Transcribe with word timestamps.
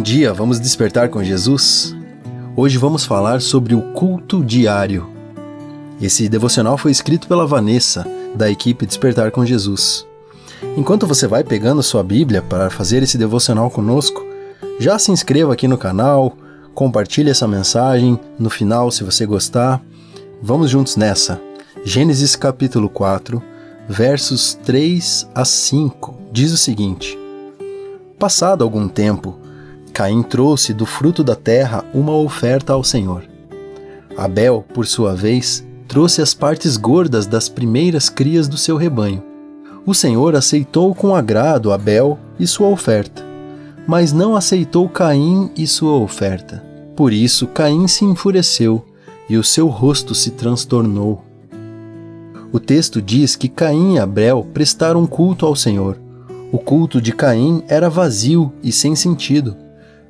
dia, 0.00 0.32
vamos 0.32 0.58
despertar 0.58 1.10
com 1.10 1.22
Jesus? 1.22 1.94
Hoje 2.56 2.78
vamos 2.78 3.04
falar 3.04 3.42
sobre 3.42 3.74
o 3.74 3.82
culto 3.92 4.42
diário. 4.42 5.06
Esse 6.00 6.26
devocional 6.26 6.78
foi 6.78 6.90
escrito 6.90 7.28
pela 7.28 7.46
Vanessa, 7.46 8.06
da 8.34 8.50
equipe 8.50 8.86
Despertar 8.86 9.30
com 9.30 9.44
Jesus. 9.44 10.06
Enquanto 10.74 11.06
você 11.06 11.26
vai 11.26 11.44
pegando 11.44 11.82
sua 11.82 12.02
Bíblia 12.02 12.40
para 12.40 12.70
fazer 12.70 13.02
esse 13.02 13.18
devocional 13.18 13.70
conosco, 13.70 14.24
já 14.80 14.98
se 14.98 15.12
inscreva 15.12 15.52
aqui 15.52 15.68
no 15.68 15.76
canal, 15.76 16.34
compartilhe 16.74 17.28
essa 17.28 17.46
mensagem 17.46 18.18
no 18.38 18.48
final 18.48 18.90
se 18.90 19.04
você 19.04 19.26
gostar. 19.26 19.82
Vamos 20.42 20.70
juntos 20.70 20.96
nessa. 20.96 21.38
Gênesis 21.84 22.34
capítulo 22.36 22.88
4, 22.88 23.42
versos 23.86 24.54
3 24.64 25.28
a 25.34 25.44
5, 25.44 26.14
diz 26.32 26.52
o 26.52 26.56
seguinte: 26.56 27.18
Passado 28.18 28.64
algum 28.64 28.88
tempo, 28.88 29.43
Caim 29.94 30.24
trouxe 30.24 30.74
do 30.74 30.84
fruto 30.84 31.22
da 31.22 31.36
terra 31.36 31.84
uma 31.94 32.12
oferta 32.16 32.72
ao 32.72 32.82
Senhor. 32.82 33.22
Abel, 34.16 34.64
por 34.74 34.88
sua 34.88 35.14
vez, 35.14 35.64
trouxe 35.86 36.20
as 36.20 36.34
partes 36.34 36.76
gordas 36.76 37.28
das 37.28 37.48
primeiras 37.48 38.08
crias 38.08 38.48
do 38.48 38.58
seu 38.58 38.76
rebanho. 38.76 39.22
O 39.86 39.94
Senhor 39.94 40.34
aceitou 40.34 40.92
com 40.96 41.14
agrado 41.14 41.72
Abel 41.72 42.18
e 42.40 42.44
sua 42.44 42.66
oferta, 42.70 43.24
mas 43.86 44.12
não 44.12 44.34
aceitou 44.34 44.88
Caim 44.88 45.52
e 45.56 45.64
sua 45.64 45.96
oferta. 45.96 46.60
Por 46.96 47.12
isso 47.12 47.46
Caim 47.46 47.86
se 47.86 48.04
enfureceu 48.04 48.84
e 49.30 49.36
o 49.36 49.44
seu 49.44 49.68
rosto 49.68 50.12
se 50.12 50.32
transtornou. 50.32 51.24
O 52.52 52.58
texto 52.58 53.00
diz 53.00 53.36
que 53.36 53.48
Caim 53.48 53.94
e 53.94 53.98
Abel 54.00 54.44
prestaram 54.52 55.06
culto 55.06 55.46
ao 55.46 55.54
Senhor. 55.54 55.96
O 56.50 56.58
culto 56.58 57.00
de 57.00 57.12
Caim 57.12 57.62
era 57.68 57.88
vazio 57.88 58.52
e 58.60 58.72
sem 58.72 58.96
sentido. 58.96 59.63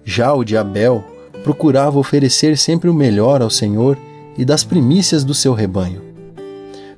Já 0.05 0.33
o 0.35 0.45
de 0.45 0.57
Abel 0.57 1.05
procurava 1.43 1.99
oferecer 1.99 2.57
sempre 2.59 2.89
o 2.89 2.95
melhor 2.95 3.43
ao 3.43 3.51
Senhor 3.51 3.99
e 4.37 4.45
das 4.45 4.65
primícias 4.65 5.25
do 5.25 5.35
seu 5.35 5.55
rebanho. 5.55 6.03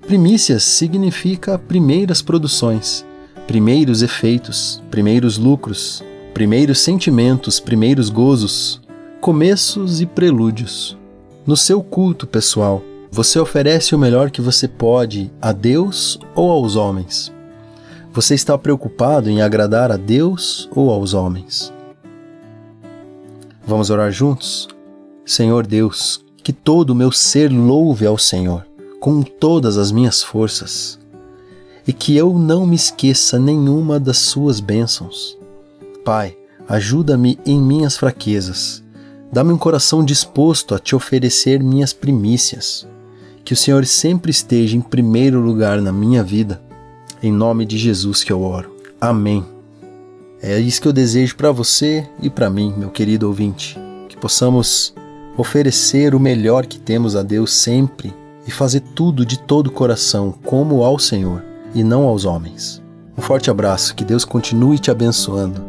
Primícias 0.06 0.62
significa 0.62 1.58
primeiras 1.58 2.22
produções, 2.22 3.04
primeiros 3.46 4.02
efeitos, 4.02 4.82
primeiros 4.90 5.36
lucros, 5.36 6.02
primeiros 6.32 6.80
sentimentos, 6.80 7.58
primeiros 7.58 8.08
gozos, 8.08 8.80
começos 9.20 10.00
e 10.00 10.06
prelúdios. 10.06 10.96
No 11.46 11.56
seu 11.56 11.82
culto 11.82 12.26
pessoal, 12.26 12.82
você 13.10 13.38
oferece 13.38 13.94
o 13.94 13.98
melhor 13.98 14.30
que 14.30 14.40
você 14.40 14.68
pode 14.68 15.30
a 15.40 15.52
Deus 15.52 16.18
ou 16.34 16.50
aos 16.50 16.76
homens? 16.76 17.32
Você 18.12 18.34
está 18.34 18.56
preocupado 18.56 19.28
em 19.28 19.42
agradar 19.42 19.90
a 19.90 19.96
Deus 19.96 20.68
ou 20.72 20.90
aos 20.90 21.14
homens? 21.14 21.72
Vamos 23.66 23.90
orar 23.90 24.12
juntos? 24.12 24.68
Senhor 25.24 25.66
Deus, 25.66 26.24
que 26.42 26.52
todo 26.52 26.90
o 26.90 26.94
meu 26.94 27.10
ser 27.10 27.50
louve 27.50 28.06
ao 28.06 28.16
Senhor 28.16 28.64
com 29.00 29.22
todas 29.22 29.76
as 29.76 29.90
minhas 29.90 30.22
forças 30.22 30.98
e 31.86 31.92
que 31.92 32.16
eu 32.16 32.38
não 32.38 32.66
me 32.66 32.76
esqueça 32.76 33.38
nenhuma 33.38 34.00
das 34.00 34.18
suas 34.18 34.60
bênçãos. 34.60 35.36
Pai, 36.04 36.36
ajuda-me 36.68 37.38
em 37.44 37.60
minhas 37.60 37.96
fraquezas. 37.96 38.82
Dá-me 39.32 39.52
um 39.52 39.58
coração 39.58 40.04
disposto 40.04 40.74
a 40.74 40.78
te 40.78 40.94
oferecer 40.94 41.62
minhas 41.62 41.92
primícias 41.92 42.86
que 43.44 43.52
o 43.52 43.56
Senhor 43.56 43.86
sempre 43.86 44.30
esteja 44.30 44.76
em 44.76 44.80
primeiro 44.80 45.40
lugar 45.40 45.80
na 45.80 45.92
minha 45.92 46.22
vida. 46.22 46.60
Em 47.22 47.32
nome 47.32 47.64
de 47.64 47.78
Jesus 47.78 48.24
que 48.24 48.32
eu 48.32 48.42
oro. 48.42 48.74
Amém. 49.00 49.55
É 50.42 50.58
isso 50.58 50.80
que 50.80 50.88
eu 50.88 50.92
desejo 50.92 51.36
para 51.36 51.50
você 51.50 52.06
e 52.20 52.28
para 52.28 52.50
mim, 52.50 52.74
meu 52.76 52.90
querido 52.90 53.26
ouvinte, 53.26 53.78
que 54.08 54.16
possamos 54.16 54.94
oferecer 55.36 56.14
o 56.14 56.20
melhor 56.20 56.66
que 56.66 56.78
temos 56.78 57.16
a 57.16 57.22
Deus 57.22 57.52
sempre 57.52 58.14
e 58.46 58.50
fazer 58.50 58.80
tudo 58.80 59.24
de 59.24 59.38
todo 59.38 59.68
o 59.68 59.72
coração, 59.72 60.34
como 60.44 60.82
ao 60.82 60.98
Senhor 60.98 61.42
e 61.74 61.82
não 61.82 62.04
aos 62.04 62.24
homens. 62.24 62.82
Um 63.16 63.22
forte 63.22 63.50
abraço, 63.50 63.94
que 63.94 64.04
Deus 64.04 64.24
continue 64.24 64.78
te 64.78 64.90
abençoando 64.90 65.64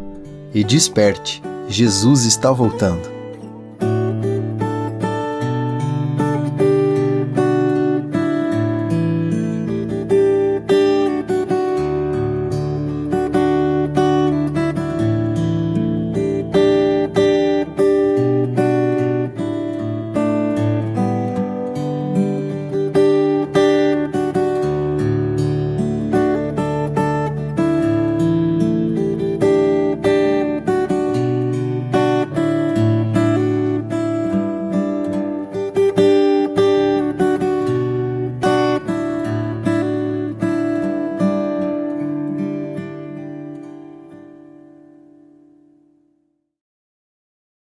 e 0.54 0.64
desperte, 0.64 1.42
Jesus 1.68 2.26
está 2.26 2.52
voltando. 2.52 3.17